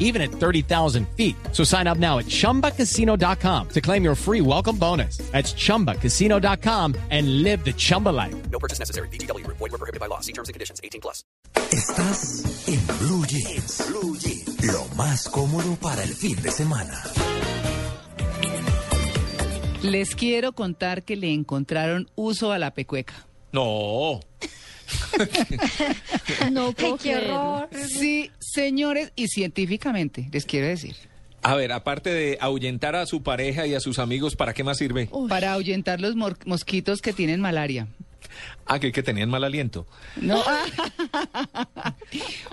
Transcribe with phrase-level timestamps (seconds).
[0.00, 1.36] even at 30,000 feet.
[1.52, 5.18] So sign up now at chumbacasino.com to claim your free welcome bonus.
[5.30, 8.34] That's chumbacasino.com and live the Chumba life.
[8.50, 9.08] No purchase necessary.
[9.08, 9.46] BGW.
[9.46, 10.18] Void were prohibited by law.
[10.20, 10.80] See terms and conditions.
[10.82, 11.22] 18 plus.
[11.70, 13.82] Estás en Blue Jeans.
[13.88, 14.66] Blue Jeans.
[14.66, 17.00] Lo más cómodo para el fin de semana.
[19.82, 23.26] Les quiero contar que le encontraron uso a la pecueca.
[23.52, 24.20] No.
[26.52, 27.68] No puedo qué horror.
[27.88, 30.94] Sí, señores, y científicamente, les quiero decir,
[31.42, 34.78] A ver, aparte de ahuyentar a su pareja y a sus amigos, ¿para qué más
[34.78, 35.08] sirve?
[35.28, 37.86] para ahuyentar los mosquitos que tienen malaria.
[38.66, 39.86] Ah, que, que tenían mal aliento.
[40.16, 40.42] No.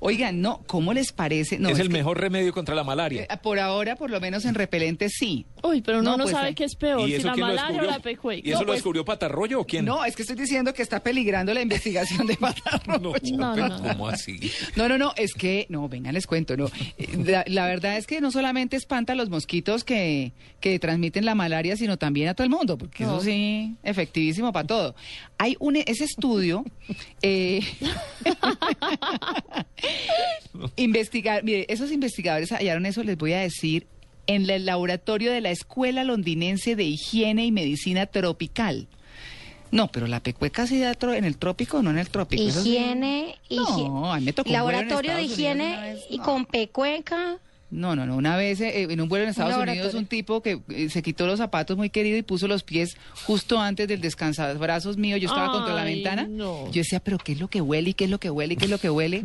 [0.00, 1.58] Oigan, no, ¿cómo les parece?
[1.58, 3.22] No, es, el que, mejor remedio contra la malaria.
[3.24, 5.46] eh, Por ahora, por lo menos en repelente, sí.
[5.62, 7.84] Uy, pero uno No, no, pues, sabe eh, qué es peor, si la malaria o
[7.84, 8.46] la pecueca.
[8.46, 9.84] ¿Y eso No, lo pues- descubrió Patarroyo o quién?
[9.84, 13.14] No, es que estoy diciendo que está peligrando la investigación de Patarroyo.
[13.36, 13.82] No, no, no.
[13.82, 14.38] ¿Cómo así?
[14.76, 16.66] No, no, no, es que, no, vengan, les cuento, no.
[16.98, 21.24] Eh, La, la verdad es que no solamente espanta a los mosquitos que, que transmiten
[21.24, 23.16] la malaria, sino también a todo el mundo, porque No.
[23.16, 24.94] eso sí, efectivísimo para todo.
[25.38, 26.64] Hay un, ese estudio,
[27.22, 27.60] eh,
[30.76, 33.86] investigar, mire, esos investigadores hallaron eso, les voy a decir,
[34.26, 38.88] en el laboratorio de la Escuela Londinense de Higiene y Medicina Tropical.
[39.70, 42.42] No, pero la pecueca sí da en el trópico, no en el trópico.
[42.50, 42.70] sí.
[42.70, 43.88] Higiene, higiene.
[43.88, 46.24] No, a mí me tocó un vuelo en Laboratorio de Unidos higiene y No.
[46.24, 47.38] con pecueca.
[47.72, 48.16] No, no, no.
[48.16, 51.02] Una vez eh, en un vuelo en Estados Un Unidos, un tipo que eh, se
[51.02, 55.16] quitó los zapatos muy querido y puso los pies justo antes del descansabrazos mío.
[55.16, 56.26] Yo estaba contra la ventana.
[56.28, 56.66] no.
[56.70, 57.90] Yo decía, pero ¿qué es lo que huele?
[57.90, 58.54] ¿Y qué es lo que huele?
[58.54, 59.24] ¿Y qué es lo que huele?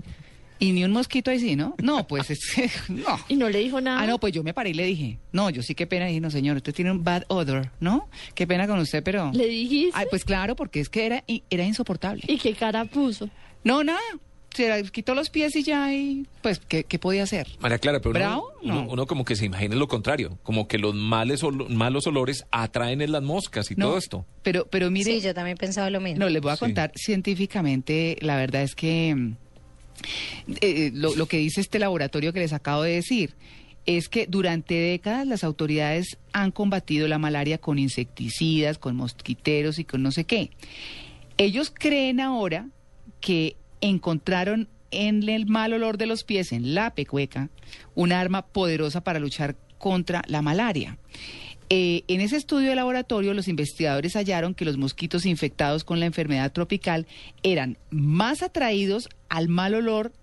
[0.60, 1.76] Y ni un mosquito ahí sí, ¿no?
[1.84, 3.20] No, pues es que, no.
[3.28, 4.02] Y no le dijo nada.
[4.02, 6.06] Ah, no, pues yo me paré y le dije, no, yo sí qué pena.
[6.06, 8.10] Y dije, no, señor, usted tiene un bad odor, ¿no?
[8.34, 9.30] Qué pena con usted, pero...
[9.34, 9.92] ¿Le dijiste?
[9.94, 12.24] Ay, pues claro, porque es que era, era insoportable.
[12.28, 13.30] ¿Y qué cara puso?
[13.64, 14.00] No, nada.
[14.58, 17.48] Se quitó los pies y ya, y pues, ¿qué, qué podía hacer?
[17.60, 18.52] María Clara, pero uno- ¿Bravo?
[18.64, 18.90] uno, No.
[18.92, 23.02] uno como que se imagina lo contrario, como que los males olo- malos olores atraen
[23.02, 24.26] en las moscas y No, todo esto.
[24.44, 25.14] Pero, pero mire...
[25.14, 26.20] Sí, yo también pensaba lo mismo.
[26.20, 26.60] No, les voy a Sí.
[26.62, 29.36] contar científicamente, la verdad es que mm,
[30.62, 33.36] eh, lo, lo que dice este laboratorio que les acabo de decir
[33.86, 39.86] es que durante décadas las autoridades han combatido la malaria con insecticidas, con mosquiteros y
[39.86, 40.52] con no sé qué.
[41.38, 42.68] Ellos creen ahora
[43.22, 47.50] que encontraron en el mal olor de los pies, en la pecueca,
[47.96, 50.98] un arma poderosa para luchar contra la malaria.
[51.70, 56.06] Eh, en ese estudio de laboratorio, los investigadores hallaron que los mosquitos infectados con la
[56.06, 57.08] enfermedad tropical
[57.44, 60.14] eran más atraídos al mal olor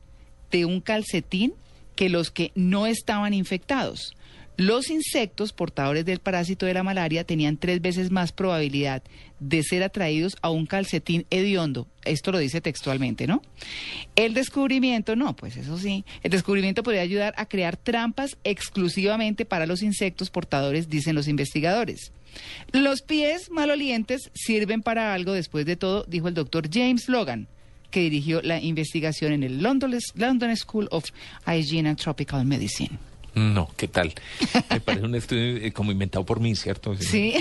[0.51, 1.53] de un calcetín
[1.97, 4.17] que los que no estaban infectados.
[4.57, 9.03] Los insectos portadores del parásito de la malaria tenían tres veces más probabilidad
[9.41, 11.89] de ser atraídos a un calcetín hediondo.
[12.05, 13.43] Esto lo dice textualmente, ¿no?
[14.15, 19.67] El descubrimiento, no, pues eso sí, el descubrimiento podría ayudar a crear trampas exclusivamente para
[19.67, 22.13] los insectos portadores, dicen los investigadores.
[22.71, 27.49] Los pies malolientes sirven para algo después de todo, dijo el doctor James Logan,
[27.91, 31.07] que dirigió la investigación en el London, London School of
[31.45, 32.99] Hygiene and Tropical Medicine.
[33.35, 34.13] No, ¿qué tal?
[34.71, 36.95] Me parece un estudio eh, como inventado por mí, ¿cierto?
[36.97, 37.35] Sí,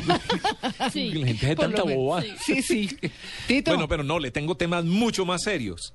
[0.92, 1.10] Sí.
[1.14, 2.24] La gente lo tanta boba.
[2.44, 2.90] sí, sí.
[3.48, 3.72] Tito.
[3.72, 5.94] Bueno, pero no, le tengo temas mucho más serios.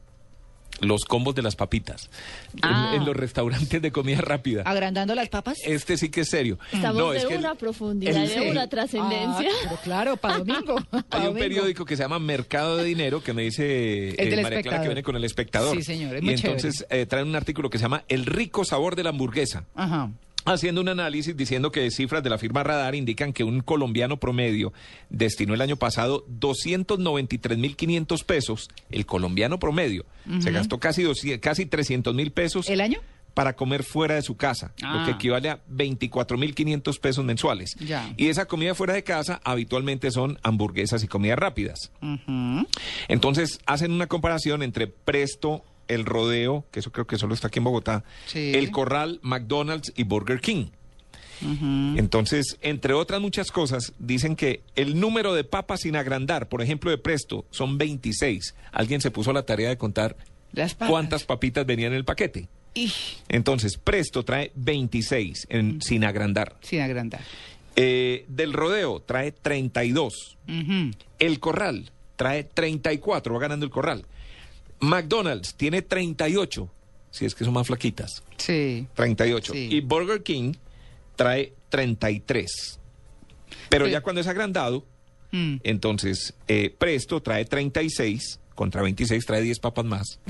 [0.81, 2.09] Los combos de las papitas.
[2.55, 2.93] En- Ah.
[2.95, 4.63] En, los restaurantes de comida rápida.
[4.65, 5.59] agrandando las papas.
[5.65, 6.59] Este sí que es serio.
[6.73, 9.49] Estamos No, de es que el- una profundidad el- de una trascendencia.
[9.51, 10.77] Ah, pero claro, para domingo.
[10.91, 11.39] pa' Hay un domingo.
[11.39, 14.83] periódico que se llama Mercado de Dinero que me dice El del María Clara Espectador.
[14.83, 15.77] que viene con el espectador.
[15.77, 18.95] Sí, señor, es y entonces eh, traen un artículo que se llama El rico sabor
[18.97, 19.65] de la hamburguesa.
[19.75, 20.11] Ajá.
[20.51, 24.73] Haciendo un análisis diciendo que cifras de la firma Radar indican que un colombiano promedio
[25.11, 30.05] destinó el año pasado 293.500 pesos, el colombiano promedio,
[30.41, 33.01] se gastó casi, 200 casi 300 mil pesos ¿El año?
[33.35, 35.03] para comer fuera de su casa, lo Ah.
[35.05, 37.75] que equivale a 24.500 pesos mensuales.
[37.79, 38.13] Ya.
[38.17, 41.93] Y esa comida fuera de casa habitualmente son hamburguesas y comidas rápidas.
[43.07, 47.59] Entonces hacen una comparación entre Presto, El Rodeo, que eso creo que solo está aquí
[47.59, 48.53] en Bogotá, Sí.
[48.55, 50.67] El Corral, McDonald's y Burger King.
[51.97, 56.91] Entonces, entre otras muchas cosas, dicen que el número de papas sin agrandar, por ejemplo,
[56.91, 58.55] de Presto, son 26.
[58.73, 60.17] Alguien se puso a la tarea de contar
[60.53, 60.91] Las papas.
[60.91, 62.49] cuántas papitas venían en el paquete.
[62.75, 62.93] Y,
[63.29, 66.57] Entonces, Presto trae 26 en, sin agrandar.
[66.61, 67.21] sin agrandar.
[67.77, 70.37] Eh, del Rodeo trae 32.
[70.49, 70.91] Ujú.
[71.21, 74.05] El Corral trae 34, va ganando el Corral.
[74.81, 76.69] McDonald's tiene 38,
[77.11, 78.23] si es que son más flaquitas.
[78.37, 78.87] Sí.
[78.95, 79.53] 38.
[79.53, 79.69] Sí.
[79.71, 80.55] Y Burger King
[81.17, 82.79] trae 33.
[83.69, 84.85] Pero Pero- ya cuando es agrandado,
[85.31, 85.57] Mm.
[85.63, 90.21] entonces eh, Presto trae 36, contra 26 trae 10 papas más.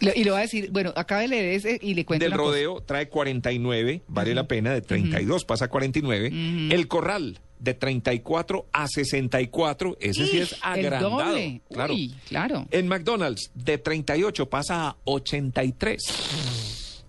[0.00, 2.32] Lo- y le voy a decir, bueno, acaba de leer ese y le cuento Del
[2.32, 2.48] una cosa.
[2.50, 6.30] rodeo trae 49, vale la pena, de 32 pasa a 49.
[6.70, 11.10] El corral de 34 a 64, ese sí es El agrandado.
[11.18, 11.60] doble.
[11.70, 11.92] Claro.
[11.94, 12.66] Uy, claro.
[12.70, 17.02] En McDonald's de 38 pasa a 83.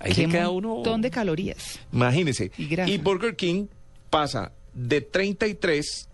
[0.00, 0.74] Ahí Qué se queda uno.
[0.76, 1.78] montón de calorías.
[1.92, 2.50] Imagínese.
[2.58, 2.98] Y.
[2.98, 3.66] Burger King
[4.10, 6.08] pasa de 33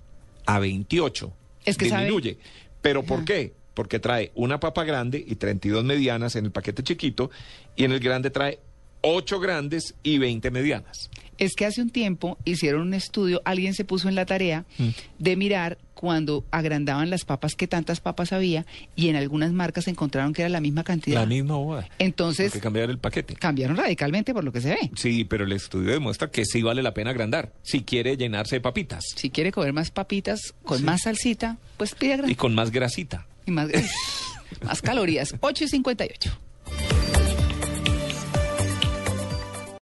[0.44, 1.32] a 28.
[1.64, 2.38] Es que sabe- disminuye.
[2.82, 3.55] ¿Pero por qué?
[3.79, 7.31] Porque trae una papa grande y 32 medianas en el paquete chiquito
[7.77, 8.59] y en el grande trae
[9.03, 11.11] 8 grandes y 20 medianas.
[11.39, 14.89] Es que hace un tiempo hicieron un estudio, alguien se puso en la tarea Mm.
[15.21, 18.67] de mirar cuando agrandaban las papas, qué tantas papas había,
[18.97, 21.21] y en algunas marcas encontraron que era la misma cantidad.
[21.21, 21.89] La misma boda.
[22.00, 23.35] Entonces, que cambiar el paquete.
[23.35, 24.91] cambiaron radicalmente por lo que se ve.
[24.97, 28.61] Sí, pero el estudio demuestra que sí vale la pena agrandar si quiere llenarse de
[28.61, 32.37] papitas Si quiere comer más papitas con más salsita, pues pide y agrandar.
[32.37, 33.27] con más grasita.
[33.47, 33.69] Y más,
[34.62, 35.35] más calorías.
[35.41, 36.39] 8 y 58.